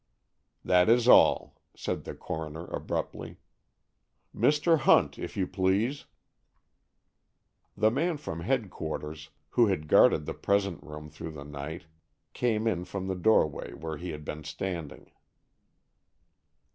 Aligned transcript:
"That 0.65 0.89
is 0.89 1.07
all," 1.07 1.61
said 1.75 2.05
the 2.05 2.15
coroner 2.15 2.65
abruptly. 2.65 3.37
"Mr. 4.35 4.79
Hunt, 4.79 5.19
if 5.19 5.37
you 5.37 5.45
please." 5.45 6.05
The 7.77 7.91
man 7.91 8.17
from 8.17 8.39
headquarters, 8.39 9.29
who 9.51 9.67
had 9.67 9.87
guarded 9.87 10.25
the 10.25 10.33
present 10.33 10.81
room 10.81 11.11
through 11.11 11.33
the 11.33 11.45
night, 11.45 11.85
came 12.33 12.65
in 12.65 12.83
from 12.85 13.05
the 13.05 13.15
doorway 13.15 13.73
where 13.73 13.97
he 13.97 14.09
had 14.09 14.25
been 14.25 14.43
standing. 14.43 15.11